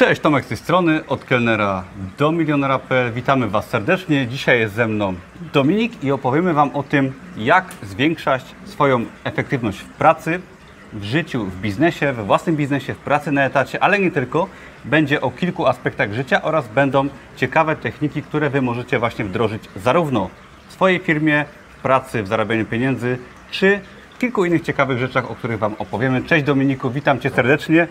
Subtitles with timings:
[0.00, 1.84] Cześć, Tomek z tej strony, od kelnera
[2.18, 3.12] do milionera.pl.
[3.12, 4.26] Witamy Was serdecznie.
[4.26, 5.14] Dzisiaj jest ze mną
[5.52, 10.40] Dominik i opowiemy Wam o tym, jak zwiększać swoją efektywność w pracy,
[10.92, 14.48] w życiu, w biznesie, we własnym biznesie, w pracy na etacie, ale nie tylko.
[14.84, 20.30] Będzie o kilku aspektach życia oraz będą ciekawe techniki, które Wy możecie właśnie wdrożyć zarówno
[20.68, 21.44] w swojej firmie,
[21.78, 23.18] w pracy, w zarabianiu pieniędzy,
[23.50, 23.80] czy
[24.14, 26.22] w kilku innych ciekawych rzeczach, o których Wam opowiemy.
[26.22, 27.88] Cześć Dominiku, witam Cię serdecznie.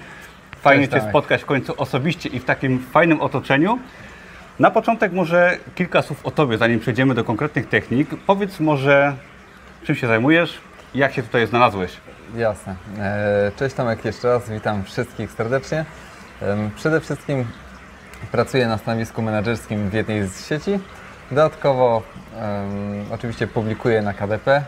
[0.61, 3.79] Fajnie Cię spotkać w końcu osobiście i w takim fajnym otoczeniu.
[4.59, 8.09] Na początek może kilka słów o Tobie, zanim przejdziemy do konkretnych technik.
[8.27, 9.15] Powiedz może,
[9.83, 10.57] czym się zajmujesz
[10.93, 11.91] i jak się tutaj znalazłeś?
[12.35, 12.75] Jasne.
[12.99, 15.85] E, Cześć Tomek jeszcze raz, witam wszystkich serdecznie.
[16.75, 17.45] Przede wszystkim
[18.31, 20.79] pracuję na stanowisku menedżerskim w jednej z sieci.
[21.31, 22.03] Dodatkowo
[23.11, 24.63] oczywiście publikuję na KDP.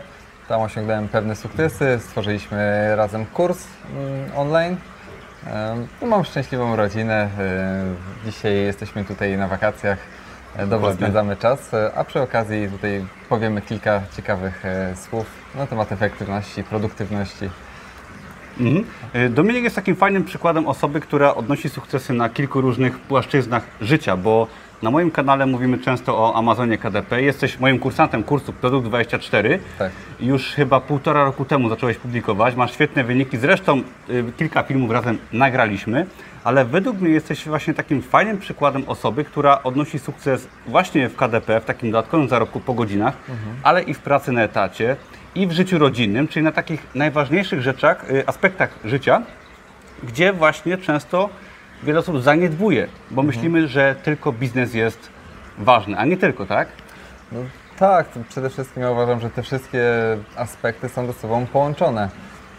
[0.48, 4.76] Tam osiągnąłem pewne sukcesy, stworzyliśmy razem kurs mm, online.
[6.00, 7.28] No, Mam szczęśliwą rodzinę.
[8.24, 9.98] Dzisiaj jesteśmy tutaj na wakacjach.
[10.56, 15.66] E, Dobrze spędzamy czas, e, a przy okazji tutaj powiemy kilka ciekawych e, słów na
[15.66, 17.50] temat efektywności, produktywności.
[18.60, 18.84] Mhm.
[19.34, 24.46] Dominik jest takim fajnym przykładem osoby, która odnosi sukcesy na kilku różnych płaszczyznach życia, bo
[24.82, 27.22] na moim kanale mówimy często o Amazonie KDP.
[27.22, 29.58] Jesteś moim kursantem kursu Produkt 24.
[29.78, 29.92] Tak.
[30.20, 32.54] Już chyba półtora roku temu zacząłeś publikować.
[32.54, 33.38] Masz świetne wyniki.
[33.38, 36.06] Zresztą y, kilka filmów razem nagraliśmy,
[36.44, 41.60] ale według mnie jesteś właśnie takim fajnym przykładem osoby, która odnosi sukces właśnie w KDP,
[41.60, 43.16] w takim dodatkowym zarobku po godzinach,
[43.62, 44.96] ale i w pracy na etacie,
[45.34, 49.22] i w życiu rodzinnym, czyli na takich najważniejszych rzeczach, y, aspektach życia,
[50.02, 51.28] gdzie właśnie często
[51.82, 55.08] wiele osób zaniedbuje, bo myślimy, że tylko biznes jest
[55.58, 56.68] ważny, a nie tylko, tak?
[57.32, 57.38] No,
[57.78, 59.82] tak, przede wszystkim ja uważam, że te wszystkie
[60.36, 62.08] aspekty są ze sobą połączone.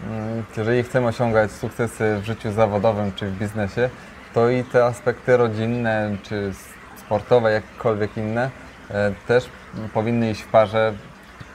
[0.09, 3.89] Mm, Jeżeli chcemy osiągać sukcesy w życiu zawodowym czy w biznesie,
[4.33, 6.52] to i te aspekty rodzinne czy
[6.97, 8.49] sportowe, jakkolwiek inne,
[8.91, 9.45] e, też
[9.93, 10.93] powinny iść w parze.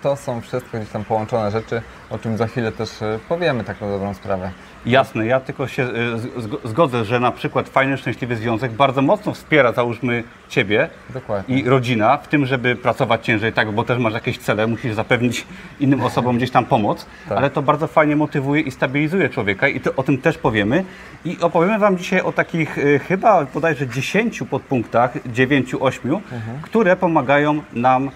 [0.02, 3.80] To są wszystko gdzieś tam połączone rzeczy, o czym za chwilę też e, powiemy tak
[3.80, 4.50] na dobrą sprawę.
[4.86, 5.88] Jasne, ja tylko się
[6.36, 11.58] zgo- zgodzę, że na przykład fajny, szczęśliwy związek bardzo mocno wspiera, załóżmy, Ciebie Dokładnie.
[11.60, 15.46] i rodzina w tym, żeby pracować ciężej, tak, bo też masz jakieś cele, musisz zapewnić
[15.80, 17.38] innym osobom gdzieś tam pomoc, Tak.
[17.38, 20.84] ale to bardzo fajnie motywuje i stabilizuje człowieka i to, o tym też powiemy.
[21.24, 26.20] I opowiemy Wam dzisiaj o takich y, chyba bodajże 10 podpunktach, 9-8,
[26.62, 28.10] które pomagają nam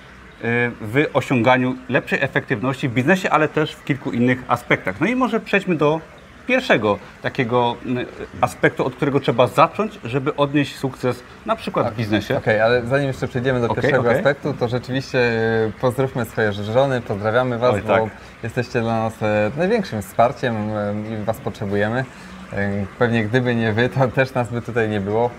[0.81, 5.01] w osiąganiu lepszej efektywności w biznesie, ale też w kilku innych aspektach.
[5.01, 6.01] No i może przejdźmy do
[6.47, 8.07] pierwszego takiego y,
[8.41, 12.37] aspektu, od którego trzeba zacząć, żeby odnieść sukces na przykład w biznesie.
[12.37, 14.17] Okej, ale zanim jeszcze przejdziemy do Okej, pierwszego okej.
[14.17, 18.05] aspektu, to rzeczywiście e, pozdrówmy swoje żony, pozdrawiamy Was, Oj, bo tak.
[18.43, 19.15] jesteście dla nas
[19.57, 20.55] największym wsparciem
[21.23, 22.05] i Was potrzebujemy.
[22.99, 25.31] Pewnie gdyby nie Wy, to też nas by tutaj nie było.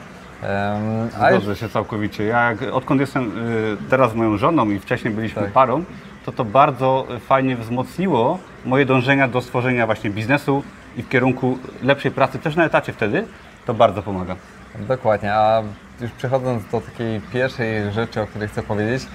[1.31, 2.23] Już, Zgodzę się całkowicie.
[2.23, 5.51] Ja jak, odkąd jestem y, teraz moją żoną i wcześniej byliśmy Tak.
[5.51, 5.83] parą,
[6.25, 10.63] to to bardzo fajnie wzmocniło moje dążenia do stworzenia właśnie biznesu
[10.97, 13.25] i w kierunku lepszej pracy, też na etacie wtedy,
[13.65, 14.35] to bardzo pomaga.
[14.79, 15.63] dokładnie, a
[16.01, 19.07] już przechodząc do takiej pierwszej rzeczy, o której chcę powiedzieć,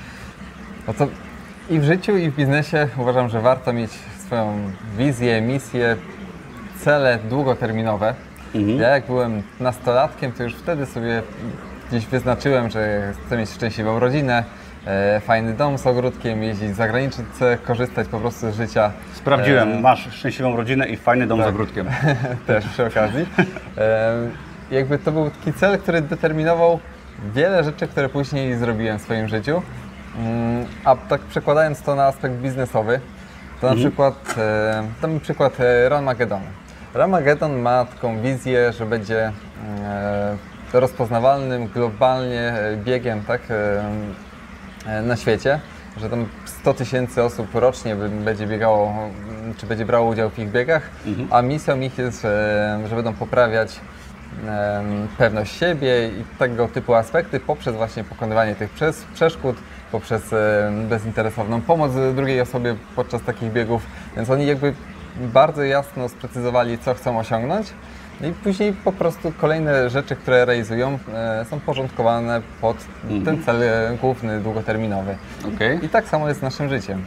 [0.87, 1.07] no to
[1.71, 4.59] i w życiu, i w biznesie uważam, że warto mieć swoją
[4.97, 5.97] wizję, misję,
[6.81, 8.15] cele długoterminowe.
[8.55, 8.79] Mhm.
[8.79, 11.23] Ja jak byłem nastolatkiem, to już wtedy sobie
[11.89, 14.45] gdzieś wyznaczyłem, że chcę mieć szczęśliwą rodzinę,
[14.87, 17.23] e, fajny dom z ogródkiem, jeździć za granicę,
[17.67, 18.93] korzystać po prostu z życia.
[19.15, 21.55] Sprawdziłem, E, masz szczęśliwą rodzinę i fajny dom z tak.
[21.55, 21.87] ogródkiem.
[22.47, 23.27] też przy okazji.
[23.79, 24.15] E,
[24.71, 26.81] jakby to był taki cel, który determinował
[27.35, 29.63] wiele rzeczy, które później zrobiłem w swoim życiu.
[30.19, 33.01] Mm, A tak przekładając to na aspekt biznesowy,
[33.61, 36.47] to na przykład, e, damy przykład e, Ranmagedonu.
[36.95, 39.33] Ranmagedon ma taką wizję, że będzie
[39.85, 40.37] e,
[40.73, 43.41] rozpoznawalnym globalnie e, biegiem tak,
[44.87, 45.61] e, na świecie,
[45.97, 50.51] że tam 100 tysięcy osób rocznie będzie biegało, m, czy będzie brało udział w ich
[50.51, 50.91] biegach,
[51.31, 52.23] a misją ich jest,
[52.89, 53.81] że będą poprawiać
[55.19, 59.57] pewność siebie i tego typu aspekty poprzez właśnie pokonywanie tych przes- przeszkód,
[59.93, 60.23] poprzez
[60.89, 63.83] bezinteresowną pomoc drugiej osobie podczas takich biegów.
[64.17, 64.75] Więc oni jakby
[65.21, 67.73] bardzo jasno sprecyzowali, co chcą osiągnąć.
[68.21, 72.77] No I później po prostu kolejne rzeczy, które realizują, e, są porządkowane pod
[73.25, 75.17] ten cel e, główny, długoterminowy.
[75.55, 75.85] Okej.
[75.85, 77.05] I tak samo jest z naszym życiem.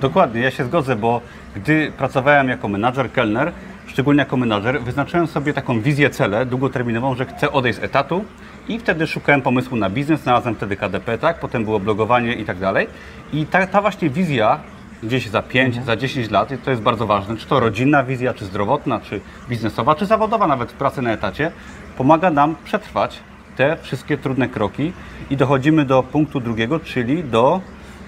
[0.00, 1.20] Dokładnie, ja się zgodzę, bo
[1.56, 3.52] gdy pracowałem jako menadżer, kelner,
[3.86, 8.24] szczególnie jako menadżer, wyznaczyłem sobie taką wizję, celę długoterminową, że chcę odejść z etatu
[8.68, 11.40] i wtedy szukałem pomysłu na biznes, znalazłem wtedy KDP, tak?
[11.40, 12.86] potem było blogowanie i tak dalej.
[13.32, 14.60] I ta, ta właśnie wizja
[15.02, 18.34] gdzieś za 5, za 10 lat, i to jest bardzo ważne, czy to rodzinna wizja,
[18.34, 21.52] czy zdrowotna, czy biznesowa, czy zawodowa nawet w pracy na etacie,
[21.98, 23.20] pomaga nam przetrwać
[23.56, 24.92] te wszystkie trudne kroki
[25.30, 27.60] i dochodzimy do punktu drugiego, czyli do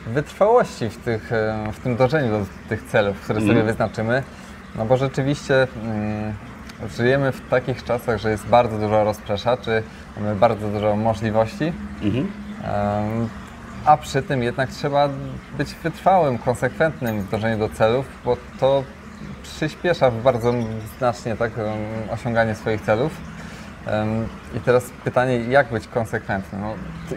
[0.06, 3.66] wytrwałości w, tych, e, w tym dążeniu do tych celów, które sobie Mhm.
[3.66, 4.22] wyznaczymy.
[4.76, 5.54] No bo rzeczywiście
[5.84, 6.32] mm,
[6.96, 9.82] żyjemy w takich czasach, że jest bardzo dużo rozpraszaczy,
[10.20, 12.26] mamy bardzo dużo możliwości, mhm,
[12.64, 13.28] em,
[13.84, 15.08] a przy tym jednak trzeba
[15.58, 18.84] być wytrwałym, konsekwentnym w dążeniu do celów, bo to
[19.42, 20.54] przyspiesza bardzo
[20.98, 21.52] znacznie tak,
[22.10, 23.12] osiąganie swoich celów.
[24.56, 26.60] I teraz pytanie, jak być konsekwentnym?
[26.60, 26.74] No,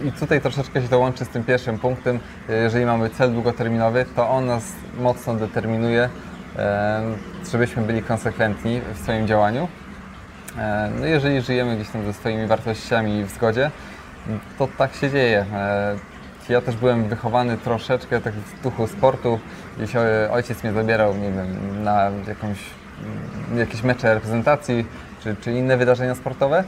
[0.08, 2.19] I tutaj troszeczkę się to łączy z tym pierwszym punktem.
[2.50, 4.63] Jeżeli mamy cel długoterminowy, to on nas
[4.98, 6.10] mocno determinuje,
[7.52, 9.68] żebyśmy byli konsekwentni w swoim działaniu.
[10.58, 13.72] E, No jeżeli żyjemy gdzieś tam ze swoimi wartościami w zgodzie,
[14.58, 15.46] to tak się dzieje.
[16.50, 19.40] Ja też byłem wychowany troszeczkę tak w duchu sportu.
[19.78, 22.58] Gdzieś e, ojciec mnie zabierał, nie wiem, na jakąś,
[23.50, 24.86] mm, jakieś mecze reprezentacji
[25.24, 26.64] czy, czy inne wydarzenia sportowe.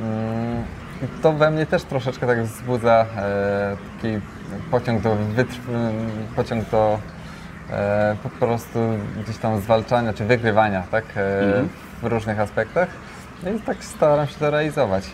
[0.00, 0.64] Mm,
[1.02, 4.14] I to we mnie też troszeczkę tak wzbudza e, taki
[4.70, 5.94] pociąg do, wytrw- mm,
[6.36, 6.98] pociąg do
[7.70, 8.78] e, po prostu
[9.24, 11.04] gdzieś tam zwalczania czy wygrywania tak,
[11.42, 11.68] Mhm.
[12.02, 12.88] w różnych aspektach.
[13.42, 15.04] No i tak staram się to realizować.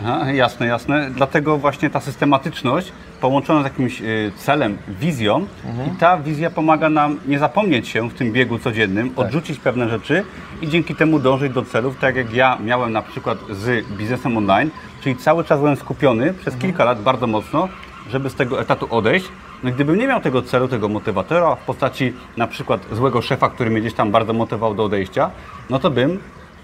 [0.00, 1.10] Aha, jasne, jasne.
[1.10, 5.46] Dlatego właśnie ta systematyczność połączona z jakimś y, celem, wizją
[5.86, 10.24] i ta wizja pomaga nam nie zapomnieć się w tym biegu codziennym, odrzucić pewne rzeczy
[10.62, 14.70] i dzięki temu dążyć do celów, tak jak ja miałem na przykład z biznesem online,
[15.02, 17.68] czyli cały czas byłem skupiony przez kilka lat bardzo mocno,
[18.10, 19.26] żeby z tego etatu odejść.
[19.62, 23.48] No i gdybym nie miał tego celu, tego motywatora w postaci na przykład złego szefa,
[23.50, 25.30] który mnie gdzieś tam bardzo motywował do odejścia,
[25.70, 26.18] no to bym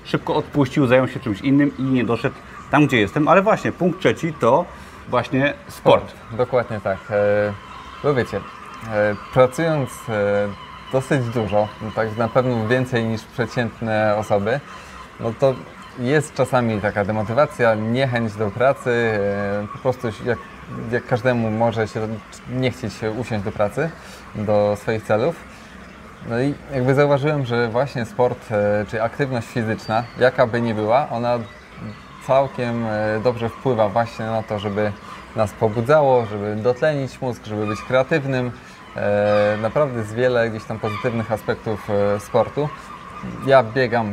[0.04, 2.36] szybko odpuścił, zajął się czymś innym i nie doszedł
[2.70, 3.28] tam, gdzie jestem.
[3.28, 4.64] Ale właśnie punkt trzeci to
[5.08, 6.12] właśnie sport.
[6.32, 6.98] Dokładnie tak.
[7.10, 7.52] E,
[8.02, 8.40] Bo wiecie, e,
[9.32, 10.48] pracując e,
[10.92, 14.60] dosyć dużo, no tak na pewno więcej niż przeciętne osoby,
[15.20, 15.54] no to
[15.98, 19.18] jest czasami taka demotywacja, niechęć do pracy,
[19.72, 20.38] po prostu jak,
[20.92, 22.08] jak każdemu może się
[22.50, 23.90] nie chcieć usiąść do pracy,
[24.34, 25.36] do swoich celów.
[26.28, 28.48] No i jakby zauważyłem, że właśnie sport
[28.90, 31.38] czy aktywność fizyczna, jaka by nie była, ona
[32.28, 34.92] całkiem e, dobrze wpływa właśnie na to, żeby
[35.36, 38.50] nas pobudzało, żeby dotlenić mózg, żeby być kreatywnym.
[38.96, 42.68] E, Naprawdę jest wiele gdzieś tam pozytywnych aspektów e, sportu.
[43.46, 44.12] Ja biegam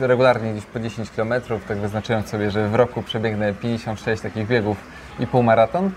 [0.00, 1.34] regularnie gdzieś po 10 km,
[1.68, 4.76] tak wyznaczyłem sobie, że w roku przebiegnę 56 takich biegów
[5.18, 5.90] i półmaraton.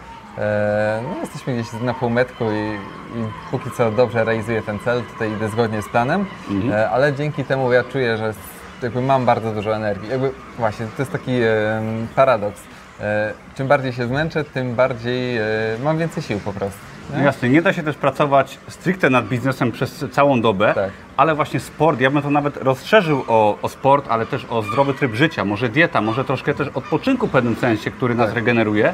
[1.03, 2.75] No, jesteśmy gdzieś na półmetku i,
[3.19, 6.25] i póki co dobrze realizuję ten cel, tutaj idę zgodnie z planem,
[6.71, 8.33] e, ale dzięki temu ja czuję, że
[8.83, 10.09] jakby mam bardzo dużo energii.
[10.09, 11.81] Jakby właśnie to jest taki e,
[12.15, 12.61] paradoks.
[12.99, 15.43] E, czym bardziej się zmęczę, tym bardziej e,
[15.83, 16.79] mam więcej sił po prostu.
[17.13, 20.89] No jasne, nie da się też pracować stricte nad biznesem przez całą dobę, Tak.
[21.17, 24.93] ale właśnie sport, ja bym to nawet rozszerzył o, o sport, ale też o zdrowy
[24.93, 28.35] tryb życia, może dieta, może troszkę też odpoczynku w pewnym sensie, który nas Tak.
[28.35, 28.93] regeneruje.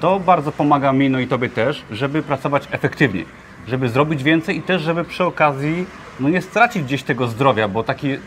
[0.00, 3.26] To bardzo pomaga mi, no i Tobie też, żeby pracować efektywniej,
[3.68, 5.86] żeby zrobić więcej i też, żeby przy okazji
[6.20, 8.18] no nie stracić gdzieś tego zdrowia, bo taki y,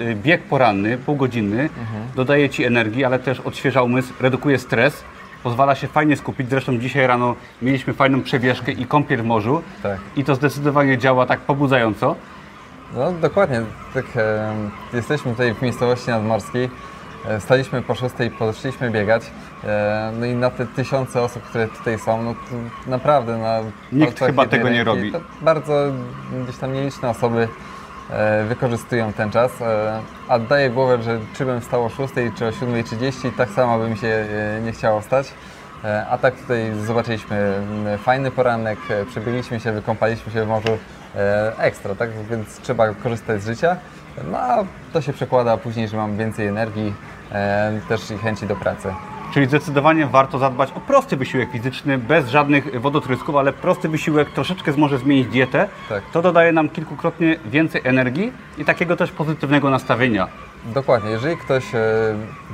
[0.00, 1.68] y, bieg poranny, półgodzinny,
[2.16, 5.04] dodaje Ci energii, ale też odświeża umysł, redukuje stres,
[5.42, 6.50] pozwala się fajnie skupić.
[6.50, 9.98] Zresztą dzisiaj rano mieliśmy fajną przebieżkę i kąpiel w morzu Tak.
[10.16, 12.16] i to zdecydowanie działa tak pobudzająco.
[12.94, 13.62] No dokładnie,
[13.94, 14.54] tak, e,
[14.92, 16.68] jesteśmy tutaj w miejscowości nadmorskiej, e,
[17.38, 19.22] staliśmy po szóstej, poszliśmy biegać,
[19.64, 23.60] e, no i na te tysiące osób, które tutaj są, no to naprawdę na
[23.92, 25.12] Nikt chyba tego nie robi.
[25.40, 25.84] Bardzo
[26.44, 27.48] gdzieś tam nieliczne osoby
[28.10, 32.46] e, wykorzystują ten czas, e, a daję głowę, że czy bym wstał o 6 czy
[32.46, 35.32] o 7.30, tak samo by mi się e, nie chciało wstać.
[35.84, 40.68] E, A tak tutaj zobaczyliśmy mm, fajny poranek, e, przebiegliśmy się, wykąpaliśmy się w morzu
[40.72, 40.78] e,
[41.58, 42.10] ekstra, tak?
[42.30, 43.76] Więc trzeba korzystać z życia.
[44.30, 46.94] No a to się przekłada później, że mam więcej energii,
[47.32, 48.94] e, też i chęci do pracy.
[49.34, 54.72] Czyli zdecydowanie warto zadbać o prosty wysiłek fizyczny, bez żadnych wodotrysków, ale prosty wysiłek troszeczkę
[54.76, 55.68] może zmienić dietę.
[55.88, 56.02] Tak.
[56.12, 60.28] To dodaje nam kilkukrotnie więcej energii i takiego też pozytywnego nastawienia.
[60.64, 61.78] Dokładnie, jeżeli ktoś e,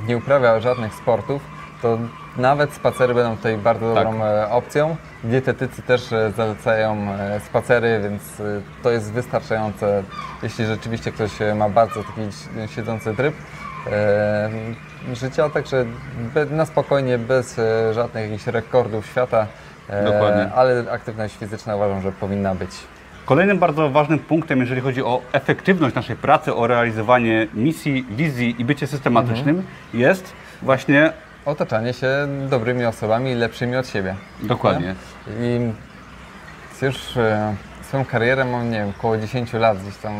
[0.07, 1.97] nie uprawia żadnych sportów, to
[2.37, 4.03] nawet spacery będą tutaj bardzo Tak.
[4.05, 4.95] dobrą e, opcją.
[5.23, 8.21] Dietetycy też e, zalecają e, spacery, więc
[8.83, 10.03] to jest wystarczające,
[10.43, 13.33] jeśli rzeczywiście ktoś ma bardzo taki si- siedzący tryb
[15.13, 15.85] życia, także
[16.51, 17.59] na spokojnie, bez
[17.91, 19.47] żadnych jakichś rekordów świata,
[20.05, 20.51] Dokładnie.
[20.55, 22.69] ale aktywność fizyczna uważam, że powinna być.
[23.25, 28.65] Kolejnym bardzo ważnym punktem, jeżeli chodzi o efektywność naszej pracy, o realizowanie misji, wizji i
[28.65, 31.13] bycie systematycznym, jest właśnie
[31.47, 32.07] Otaczanie się
[32.49, 34.15] dobrymi osobami, lepszymi od siebie.
[34.43, 34.95] dokładnie.
[35.39, 35.71] I
[36.85, 40.13] już e, swoją karierę mam, nie wiem, około 10 lat gdzieś tam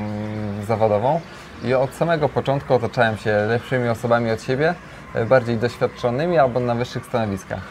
[0.68, 1.22] zawodową
[1.64, 4.76] i od samego początku otaczałem się lepszymi osobami od siebie
[5.14, 7.62] e, bardziej doświadczonymi albo na wyższych stanowiskach.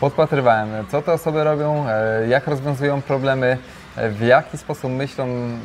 [0.00, 3.58] Podpatrywałem, co te osoby robią, e, jak rozwiązują problemy,
[3.96, 5.58] w jaki sposób myślą mm,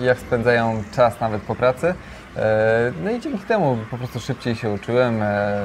[0.00, 1.94] jak spędzają czas nawet po pracy.
[2.36, 5.60] E, No i dzięki temu po prostu szybciej się uczyłem, e,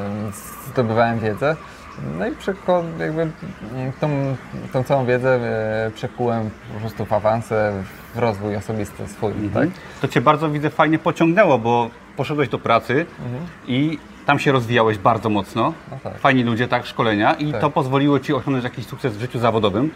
[0.71, 1.55] zdobywałem wiedzę.
[2.19, 3.31] No i przeko- jakby
[3.99, 4.09] tą,
[4.73, 5.35] tą całą wiedzę
[5.87, 7.73] e, przekułem po prostu w awanse,
[8.15, 9.69] w rozwój osobisty swój, tak?
[10.01, 13.05] To Cię bardzo widzę fajnie pociągnęło, bo poszedłeś do pracy
[13.67, 15.73] i tam się rozwijałeś bardzo mocno.
[15.91, 16.19] No tak.
[16.19, 17.61] Fajni ludzie, tak, szkolenia i Tak.
[17.61, 19.91] to pozwoliło Ci osiągnąć jakiś sukces w życiu zawodowym.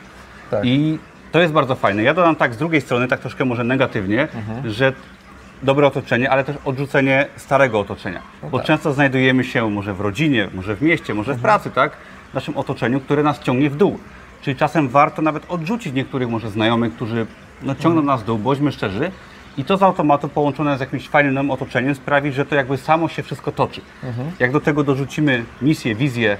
[0.51, 0.65] Tak.
[0.65, 0.99] I
[1.31, 2.03] to jest bardzo fajne.
[2.03, 4.69] Ja dodam tak z drugiej strony, tak troszkę może negatywnie, Mhm.
[4.71, 4.93] że
[5.63, 8.19] dobre otoczenie, ale też odrzucenie starego otoczenia.
[8.51, 8.67] bo tak.
[8.67, 11.41] często znajdujemy się może w rodzinie, może w mieście, może w Mhm.
[11.43, 11.91] pracy, tak?
[12.31, 13.99] W naszym otoczeniu, które nas ciągnie w dół.
[14.41, 17.25] Czyli czasem warto nawet odrzucić niektórych może znajomych, którzy
[17.61, 18.05] no, ciągną Mhm.
[18.05, 19.11] nas w dół, bądźmy szczerzy.
[19.57, 23.23] I to z automatu połączone z jakimś fajnym otoczeniem sprawi, że to jakby samo się
[23.23, 23.81] wszystko toczy.
[24.03, 24.31] Mhm.
[24.39, 26.37] Jak do tego dorzucimy misję, wizję,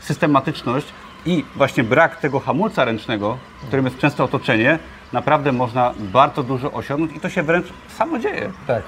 [0.00, 0.86] systematyczność
[1.26, 4.78] i właśnie brak tego hamulca ręcznego, którym jest często otoczenie,
[5.12, 8.50] naprawdę można bardzo dużo osiągnąć i to się wręcz samo dzieje.
[8.66, 8.82] Tak.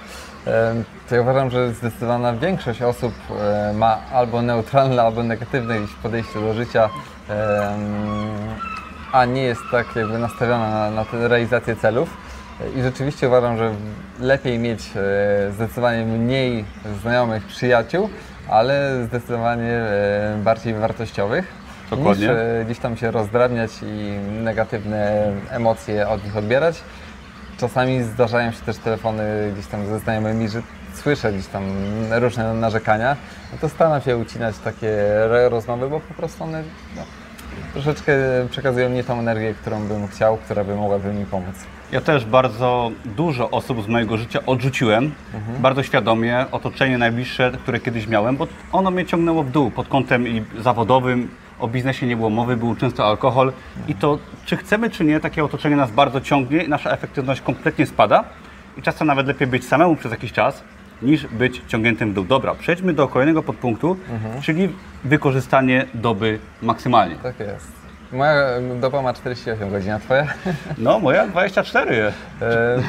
[1.08, 6.54] To ja uważam, że zdecydowana większość osób e, ma albo neutralne, albo negatywne podejście do
[6.54, 6.88] życia,
[9.12, 12.16] a nie jest tak jakby nastawiona na, na realizację celów.
[12.76, 13.74] I rzeczywiście uważam, że
[14.20, 16.64] lepiej mieć e, zdecydowanie mniej
[17.00, 18.08] znajomych, przyjaciół,
[18.50, 21.59] ale zdecydowanie e, bardziej wartościowych.
[21.90, 22.26] Dokładnie.
[22.26, 26.82] Niż e, gdzieś tam się rozdrabniać i negatywne emocje od nich odbierać.
[27.58, 30.62] Czasami zdarzają się też telefony gdzieś tam ze znajomymi, że
[30.94, 31.64] słyszę gdzieś tam
[32.10, 33.16] różne narzekania,
[33.52, 34.96] no to staram się ucinać takie
[35.50, 36.62] rozmowy, bo po prostu one
[36.96, 37.02] no,
[37.72, 38.12] troszeczkę
[38.50, 41.54] przekazują nie tą energię, którą bym chciał, która by mogłaby mi pomóc.
[41.92, 45.12] Ja też bardzo dużo osób z mojego życia odrzuciłem,
[45.58, 50.28] bardzo świadomie, otoczenie najbliższe, które kiedyś miałem, bo ono mnie ciągnęło w dół pod kątem
[50.28, 51.28] i zawodowym,
[51.60, 53.52] o biznesie nie było mowy, był często alkohol
[53.88, 57.86] i to, czy chcemy, czy nie, takie otoczenie nas bardzo ciągnie i nasza efektywność kompletnie
[57.86, 58.24] spada
[58.76, 60.62] i czasem nawet lepiej być samemu przez jakiś czas,
[61.02, 62.24] niż być ciągniętym w dół.
[62.24, 63.96] Dobra, przejdźmy do kolejnego podpunktu,
[64.42, 64.68] czyli
[65.04, 67.16] wykorzystanie doby maksymalnie.
[67.16, 67.80] Tak jest.
[68.12, 70.26] Moja doba ma 48 godzin, a twoja?
[70.78, 72.18] No, moja 24 jest.
[72.42, 72.82] E,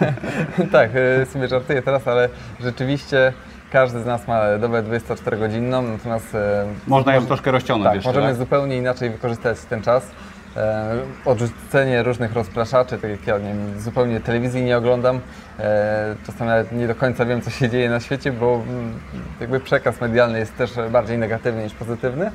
[0.72, 2.28] tak, e, sobie żartuję teraz, ale
[2.60, 3.32] rzeczywiście
[3.72, 8.26] każdy z nas ma dobę 24-godzinną, natomiast e, Można ją troszkę rozciągnąć Tak, jeszcze, możemy
[8.26, 8.36] tak?
[8.36, 10.10] zupełnie inaczej wykorzystać ten czas.
[10.56, 15.20] E, odrzucenie różnych rozpraszaczy, tak jak ja nie wiem, zupełnie telewizji nie oglądam.
[15.58, 18.98] E, czasem nawet nie do końca wiem, co się dzieje na świecie, bo mm,
[19.40, 22.30] jakby przekaz medialny jest też bardziej negatywny niż pozytywny.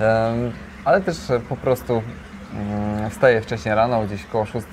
[0.00, 0.32] E,
[0.84, 1.16] ale też
[1.48, 2.02] po prostu
[2.54, 4.66] mm, wstaję wcześniej rano, gdzieś koło 6.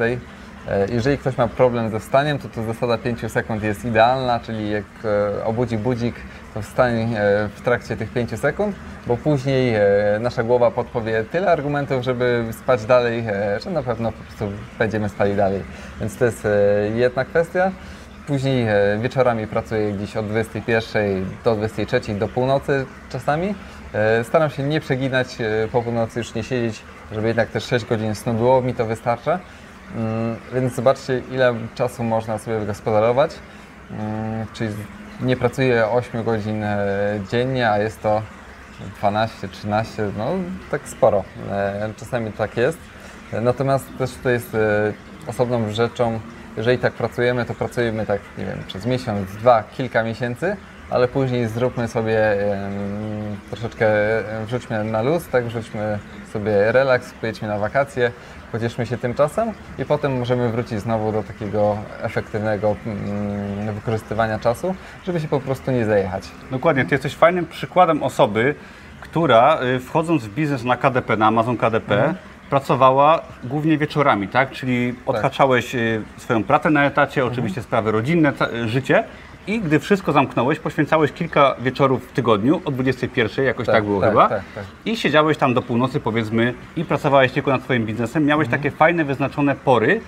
[0.69, 4.71] E, Jeżeli ktoś ma problem ze wstaniem, to to zasada 5 sekund jest idealna, czyli
[4.71, 6.15] jak e, obudzi budzik,
[6.53, 8.75] to wstań e, w trakcie tych 5 sekund,
[9.07, 9.73] bo później
[10.19, 13.23] nasza głowa podpowie tyle argumentów, żeby spać dalej,
[13.63, 14.45] że na pewno po prostu
[14.79, 15.61] będziemy spali dalej.
[15.99, 16.47] Więc to jest
[16.95, 17.71] jedna kwestia.
[18.27, 18.67] Później
[19.01, 23.55] wieczorami pracuję gdzieś od 21 do 23 do północy czasami.
[24.23, 25.37] Staram się nie przeginać,
[25.71, 29.39] po północy już nie siedzieć, żeby jednak też 6 godzin snu było, mi to wystarcza.
[29.95, 33.31] Mm, Więc zobaczcie, ile czasu można sobie wygospodarować.
[33.91, 34.69] Mm, Czyli
[35.21, 36.79] nie pracuję 8 godzin e,
[37.31, 38.21] dziennie, a jest to
[38.99, 40.25] 12, 13, no
[40.71, 41.23] tak sporo.
[41.51, 42.77] E, Czasami tak jest.
[43.41, 44.93] Natomiast też to jest e,
[45.27, 46.19] osobną rzeczą,
[46.57, 50.55] jeżeli tak pracujemy, to pracujemy tak, nie wiem, przez miesiąc, dwa, kilka miesięcy,
[50.89, 52.19] ale później zróbmy sobie
[53.49, 53.87] troszeczkę,
[54.45, 55.99] wrzućmy na luz, tak, wrzućmy
[56.33, 58.11] sobie relaks, pojedźmy na wakacje,
[58.51, 64.75] pocieszmy się tym czasem i potem możemy wrócić znowu do takiego efektywnego mm, wykorzystywania czasu,
[65.05, 66.23] żeby się po prostu nie zajechać.
[66.51, 68.55] Dokładnie, ty jesteś fajnym przykładem osoby,
[69.01, 72.15] która y, wchodząc w biznes na KDP, na Amazon KDP, Mhm.
[72.49, 74.51] pracowała głównie wieczorami, tak?
[74.51, 77.33] Czyli odhaczałeś y, swoją pracę na etacie, Mhm.
[77.33, 79.03] oczywiście sprawy rodzinne, y, życie
[79.47, 84.01] i gdy wszystko zamknąłeś, poświęcałeś kilka wieczorów w tygodniu, o 21, jakoś tak, Tak, było
[84.01, 84.63] tak, chyba, tak, tak.
[84.85, 88.61] i siedziałeś tam do północy powiedzmy i pracowałeś tylko nad swoim biznesem, miałeś Mhm.
[88.63, 90.01] takie fajne, wyznaczone pory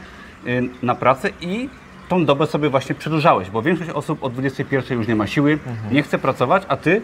[0.47, 1.69] y, na pracę i
[2.09, 5.93] tą dobę sobie właśnie przedłużałeś, bo większość osób o 21 już nie ma siły, Mhm.
[5.93, 7.01] nie chce pracować, a ty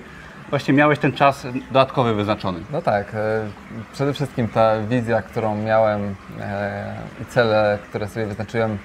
[0.50, 2.60] właśnie miałeś ten czas dodatkowy wyznaczony.
[2.72, 3.48] No tak, e,
[3.94, 8.78] przede wszystkim ta wizja, którą miałem e, i cele, które sobie wyznaczyłem,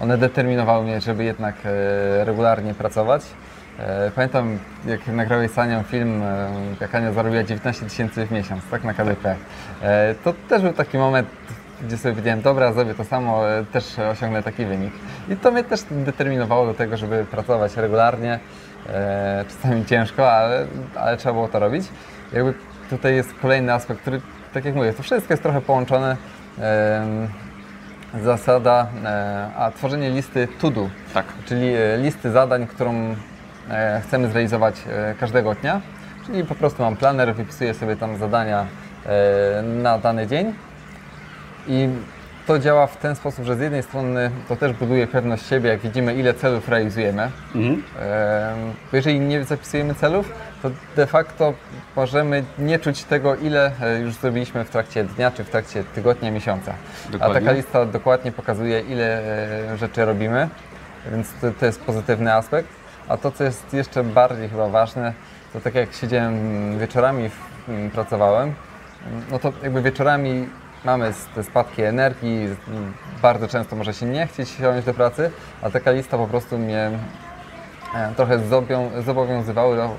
[0.00, 3.22] one determinowały mnie, żeby jednak e, regularnie pracować.
[3.78, 6.48] E, Pamiętam, jak nagrałeś z Anią film, e,
[6.80, 9.36] jak Ania zarobiła 19 tysięcy w miesiąc, tak na KDP.
[10.24, 11.28] To też był taki moment,
[11.82, 14.92] gdzie sobie powiedziałem, dobra, zrobię to samo, też osiągnę taki wynik.
[15.28, 18.38] I to mnie też determinowało do tego, żeby pracować regularnie,
[19.48, 21.84] czasami ciężko, ale, ale trzeba było to robić.
[22.32, 22.54] Jakby
[22.90, 24.20] tutaj jest kolejny aspekt, który,
[24.54, 26.16] tak jak mówię, to wszystko jest trochę połączone.
[28.24, 31.26] Zasada, e, a tworzenie listy to do, Tak.
[31.46, 33.14] czyli e, listy zadań, którą
[33.70, 34.74] e, chcemy zrealizować
[35.20, 35.80] każdego dnia.
[36.26, 38.66] Czyli po prostu mam planer, wypisuję sobie tam zadania
[39.62, 40.54] na dany dzień
[41.68, 41.88] i
[42.46, 45.80] to działa w ten sposób, że z jednej strony to też buduje pewność siebie, jak
[45.80, 47.30] widzimy ile celów realizujemy.
[47.54, 47.82] Mhm.
[48.92, 51.52] Jeżeli nie zapisujemy celów, to de facto
[51.96, 56.30] możemy nie czuć tego, ile e, już zrobiliśmy w trakcie dnia, czy w trakcie tygodnia,
[56.30, 56.72] miesiąca.
[57.08, 57.40] A Dokładnie.
[57.40, 59.20] taka lista dokładnie pokazuje, ile
[59.72, 60.48] e, rzeczy robimy,
[61.10, 62.68] więc to, to jest pozytywny aspekt.
[63.08, 65.12] A to, co jest jeszcze bardziej chyba ważne,
[65.52, 67.30] to tak jak siedziałem wieczorami,
[67.92, 68.54] pracowałem,
[69.30, 70.48] no to jakby wieczorami
[70.86, 72.48] mamy te spadki energii,
[73.22, 75.30] bardzo często może się nie chcieć siąść do pracy,
[75.62, 76.90] a taka lista po prostu mnie
[77.94, 79.02] e, trochę zobowią-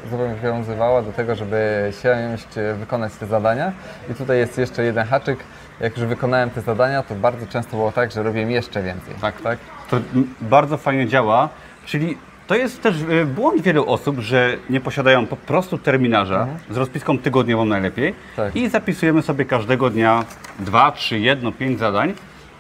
[0.10, 2.48] zobowiązywała, do tego, żeby siąść,
[2.80, 3.72] wykonać te zadania.
[4.12, 5.40] I tutaj jest jeszcze jeden haczyk.
[5.80, 9.16] Jak już wykonałem te zadania, to bardzo często było tak, że robiłem jeszcze więcej.
[9.22, 9.60] Tak, tak.
[9.90, 9.98] To
[10.42, 11.50] bardzo fajnie działa,
[11.86, 12.18] czyli
[12.48, 17.18] to jest też e, błąd wielu osób, że nie posiadają po prostu terminarza z rozpiską
[17.18, 18.56] tygodniową najlepiej Tak.
[18.56, 20.26] i zapisujemy sobie każdego dnia
[20.60, 22.14] dwa, trzy, jedno, pięć zadań.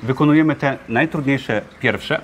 [0.03, 2.21] Wykonujemy te najtrudniejsze pierwsze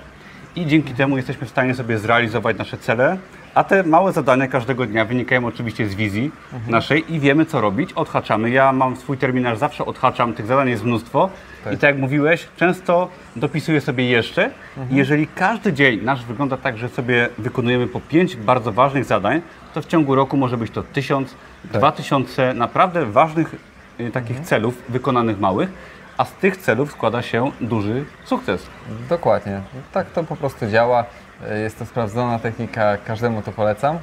[0.56, 3.16] i dzięki temu jesteśmy w stanie sobie zrealizować nasze cele,
[3.54, 6.30] a te małe zadania każdego dnia wynikają oczywiście z wizji
[6.68, 8.50] naszej i wiemy co robić, odhaczamy.
[8.50, 11.30] Ja mam swój terminarz, zawsze odhaczam, tych zadań jest mnóstwo
[11.64, 11.72] Tak.
[11.72, 14.50] i tak jak mówiłeś, często dopisuję sobie jeszcze.
[14.90, 19.40] I jeżeli każdy dzień nasz wygląda tak, że sobie wykonujemy po pięć bardzo ważnych zadań,
[19.74, 21.34] to w ciągu roku może być to tysiąc,
[21.64, 23.54] dwa tysiące naprawdę ważnych
[24.00, 25.70] y, takich celów wykonanych małych,
[26.16, 28.66] a z tych celów składa się duży sukces.
[29.08, 29.60] Dokładnie.
[29.92, 31.04] Tak to po prostu działa.
[31.50, 33.98] E, Jest to sprawdzona technika, każdemu to polecam.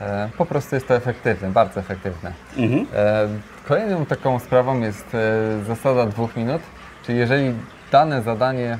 [0.00, 2.32] E, Po prostu jest to efektywne, bardzo efektywne.
[2.56, 2.86] Mhm.
[2.94, 3.28] E,
[3.68, 5.16] Kolejną taką sprawą jest
[5.66, 6.62] zasada dwóch minut,
[7.06, 7.54] czyli jeżeli
[7.92, 8.78] dane zadanie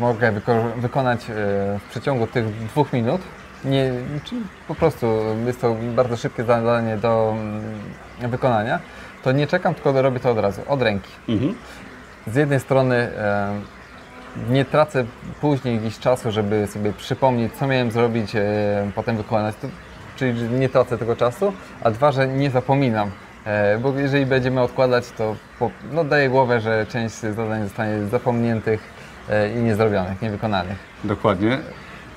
[0.00, 3.20] mogę wyko- wykonać w przeciągu tych dwóch minut,
[3.64, 3.92] nie,
[4.24, 5.06] czyli po prostu
[5.46, 7.34] jest to bardzo szybkie zadanie do
[8.20, 8.78] mm, wykonania,
[9.22, 11.54] to nie czekam, tylko robię to od razu, od ręki Mhm.
[12.26, 13.08] z jednej strony
[14.50, 15.04] nie tracę
[15.40, 19.68] później gdzieś czasu, żeby sobie przypomnieć, co miałem zrobić, e, potem wykonać, to,
[20.16, 21.52] czyli nie tracę tego czasu,
[21.84, 23.10] a dwa, że nie zapominam.
[23.44, 28.80] E, bo jeżeli będziemy odkładać, to po, no, daję głowę, że część zadań zostanie zapomniętych
[29.30, 30.78] e, i niezrobionych, niewykonanych.
[31.04, 31.58] Dokładnie.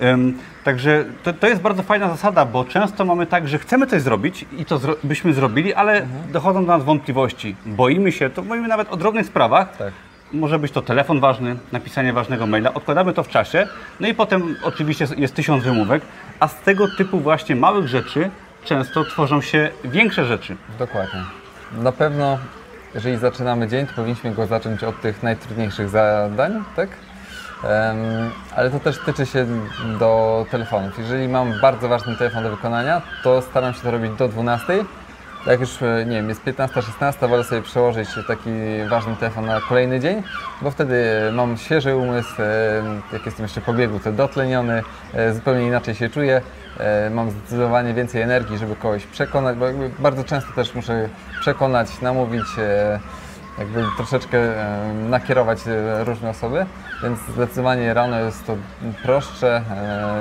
[0.02, 4.02] Ym, także to, to jest bardzo fajna zasada, bo często mamy tak, że chcemy coś
[4.02, 7.56] zrobić i to zro- byśmy zrobili, ale dochodzą do nas wątpliwości.
[7.66, 9.78] Boimy się, to mówimy nawet o drobnych sprawach.
[9.78, 9.94] Tak.
[10.34, 13.68] Może być to telefon ważny, napisanie ważnego maila, odkładamy to w czasie,
[14.00, 16.02] no i potem oczywiście jest tysiąc wymówek,
[16.40, 18.30] a z tego typu właśnie małych rzeczy
[18.66, 20.56] często tworzą się większe rzeczy.
[20.80, 21.20] Dokładnie.
[21.72, 22.38] Na pewno,
[22.96, 26.90] jeżeli zaczynamy dzień, to powinniśmy go zacząć od tych najtrudniejszych zadań, tak?
[28.56, 29.46] Ale to też tyczy się
[30.00, 31.00] do telefonów.
[31.00, 34.86] Jeżeli mam bardzo ważny telefon do wykonania, to staram się to robić do 12.
[35.48, 38.50] Jak już, e, nie wiem, jest 15-16, wolę sobie przełożyć taki
[38.90, 40.24] ważny telefon na kolejny dzień,
[40.62, 45.68] bo wtedy mam świeży umysł, e, jak jestem jeszcze po biegu, to dotleniony, e, zupełnie
[45.68, 46.42] inaczej się czuję,
[46.80, 49.66] e, mam zdecydowanie więcej energii, żeby kogoś przekonać, bo
[50.00, 51.10] bardzo często też muszę
[51.42, 53.00] przekonać, namówić, e,
[53.60, 56.66] jakby troszeczkę e, nakierować e, różne osoby,
[57.04, 58.58] więc zdecydowanie rano jest to
[59.04, 59.62] prostsze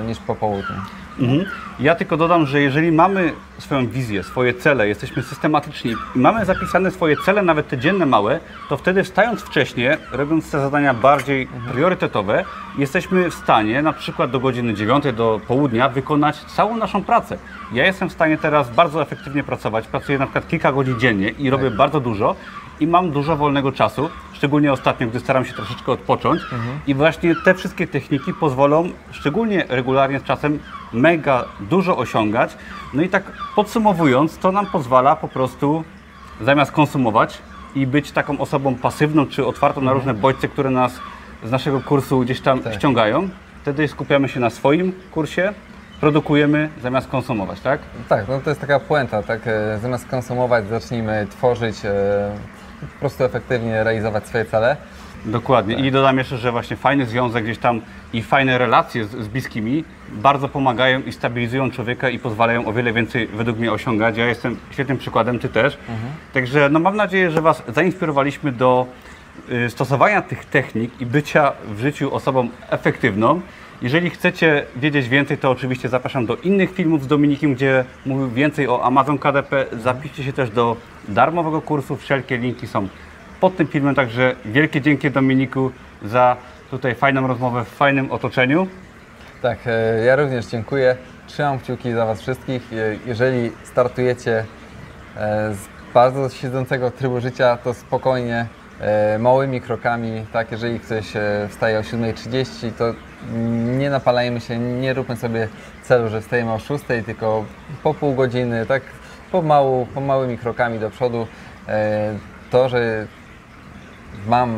[0.00, 0.76] e, niż po południu.
[1.22, 1.44] Mhm.
[1.80, 6.90] Ja tylko dodam, że jeżeli mamy swoją wizję, swoje cele, jesteśmy systematyczni i mamy zapisane
[6.90, 12.44] swoje cele, nawet te dzienne małe, to wtedy wstając wcześniej, robiąc te zadania bardziej priorytetowe,
[12.78, 17.38] jesteśmy w stanie na przykład do godziny 9, do południa wykonać całą naszą pracę.
[17.72, 21.50] Ja jestem w stanie teraz bardzo efektywnie pracować, pracuję na przykład kilka godzin dziennie i
[21.50, 22.36] robię bardzo dużo
[22.80, 24.10] i mam dużo wolnego czasu,
[24.42, 26.40] szczególnie ostatnio, gdy staram się troszeczkę odpocząć
[26.86, 30.58] i właśnie te wszystkie techniki pozwolą, szczególnie regularnie z czasem,
[30.92, 32.56] mega dużo osiągać.
[32.94, 33.22] No i tak
[33.56, 35.84] podsumowując, to nam pozwala po prostu
[36.40, 37.38] zamiast konsumować
[37.74, 41.00] i być taką osobą pasywną czy otwartą na różne bodźce, które nas
[41.44, 42.74] z naszego kursu gdzieś tam Tak.
[42.74, 43.28] ściągają,
[43.62, 45.52] wtedy skupiamy się na swoim kursie,
[46.00, 47.80] produkujemy zamiast konsumować, tak?
[48.08, 49.40] Tak, no to jest taka puenta, tak?
[49.46, 51.90] e, Zamiast konsumować, zacznijmy tworzyć, e,
[52.86, 54.76] po prostu efektywnie realizować swoje cele.
[55.24, 55.74] Dokładnie.
[55.74, 57.80] I dodam jeszcze, że właśnie fajny związek gdzieś tam
[58.12, 62.92] i fajne relacje z, z bliskimi bardzo pomagają i stabilizują człowieka i pozwalają o wiele
[62.92, 64.16] więcej według mnie osiągać.
[64.16, 65.78] Ja jestem świetnym przykładem, ty też.
[66.32, 68.86] Także no mam nadzieję, że Was zainspirowaliśmy do
[69.50, 73.40] y, stosowania tych technik i bycia w życiu osobą efektywną.
[73.82, 78.68] Jeżeli chcecie wiedzieć więcej, to oczywiście zapraszam do innych filmów z Dominikiem, gdzie mówił więcej
[78.68, 79.66] o Amazon KDP.
[79.72, 80.76] Zapiszcie się też do
[81.08, 81.96] darmowego kursu.
[81.96, 82.88] Wszelkie linki są
[83.40, 85.70] pod tym filmem, także wielkie dzięki Dominiku
[86.04, 86.36] za
[86.70, 88.66] tutaj fajną rozmowę w fajnym otoczeniu.
[89.42, 90.96] Tak, e, ja również dziękuję.
[91.26, 92.72] Trzymam kciuki za Was wszystkich.
[92.72, 94.44] Je- Jeżeli startujecie
[95.16, 95.58] e, z
[95.94, 98.46] bardzo siedzącego trybu życia, to spokojnie,
[98.80, 100.24] e, małymi krokami.
[100.32, 102.94] Tak, jeżeli ktoś e, wstaje o 7.30, to
[103.78, 105.48] nie napalajmy się, nie róbmy sobie
[105.82, 107.44] celu, że wstajemy o 6.00, tylko
[107.82, 108.82] po pół godziny, tak
[109.32, 111.26] pomału, pomałymi krokami do przodu.
[111.68, 112.14] E,
[112.50, 113.06] To, że
[114.26, 114.50] Mam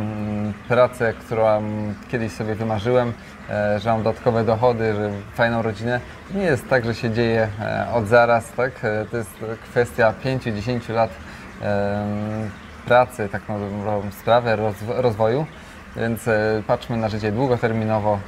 [0.69, 1.63] pracę, którą
[2.11, 3.13] kiedyś sobie wymarzyłem,
[3.51, 6.01] e, że mam dodatkowe dochody, że fajną rodzinę.
[6.35, 8.73] Nie jest tak, że się dzieje e, od zaraz, tak?
[9.11, 9.31] To jest
[9.71, 11.11] kwestia 5-10 lat
[12.87, 15.47] pracy, tak na dobrą sprawę, rozw- rozwoju.
[15.97, 18.19] Więc e, patrzmy na życie długoterminowo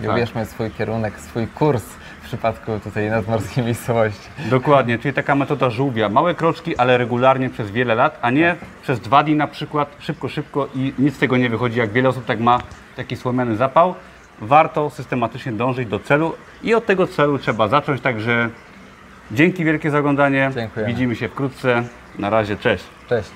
[0.00, 0.12] i Tak.
[0.14, 1.84] ubierzmy swój kierunek, swój kurs
[2.22, 4.28] w przypadku tutaj nadmorskiej miejscowości.
[4.50, 6.08] Dokładnie, czyli taka metoda żółwia.
[6.08, 10.28] Małe kroczki, ale regularnie przez wiele lat, a nie przez dwa dni na przykład, szybko,
[10.28, 11.78] szybko i nic z tego nie wychodzi.
[11.78, 12.58] Jak wiele osób tak ma
[12.96, 13.94] taki słomiany zapał,
[14.40, 18.00] warto systematycznie dążyć do celu i od tego celu trzeba zacząć.
[18.00, 18.50] Także
[19.32, 20.50] dzięki wielkie za oglądanie.
[20.54, 20.92] Dziękujemy.
[20.92, 21.82] Widzimy się wkrótce.
[22.18, 22.84] Na razie, cześć.
[23.08, 23.30] Cześć.